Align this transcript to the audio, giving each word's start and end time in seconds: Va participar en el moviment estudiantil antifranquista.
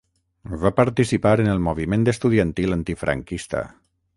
Va 0.63 0.71
participar 0.79 1.33
en 1.43 1.51
el 1.53 1.61
moviment 1.67 2.09
estudiantil 2.15 2.77
antifranquista. 2.79 3.63